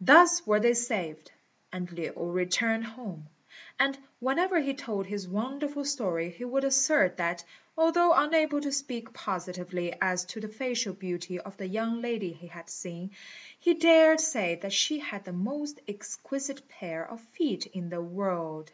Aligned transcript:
Thus 0.00 0.44
were 0.44 0.58
they 0.58 0.74
saved, 0.74 1.30
and 1.72 1.88
Lin 1.92 2.12
returned 2.16 2.84
home; 2.86 3.28
and 3.78 3.96
whenever 4.18 4.58
he 4.60 4.74
told 4.74 5.06
his 5.06 5.28
wonderful 5.28 5.84
story 5.84 6.30
he 6.30 6.44
would 6.44 6.64
assert 6.64 7.18
that, 7.18 7.44
although 7.78 8.12
unable 8.14 8.60
to 8.62 8.72
speak 8.72 9.12
positively 9.12 9.94
as 10.00 10.24
to 10.24 10.40
the 10.40 10.48
facial 10.48 10.92
beauty 10.92 11.38
of 11.38 11.56
the 11.56 11.68
young 11.68 12.00
lady 12.02 12.32
he 12.32 12.48
had 12.48 12.68
seen, 12.68 13.12
he 13.60 13.74
dared 13.74 14.18
say 14.18 14.56
that 14.56 14.72
she 14.72 14.98
had 14.98 15.24
the 15.24 15.32
most 15.32 15.78
exquisite 15.86 16.68
pair 16.68 17.08
of 17.08 17.20
feet 17.20 17.64
in 17.66 17.90
the 17.90 18.02
world. 18.02 18.72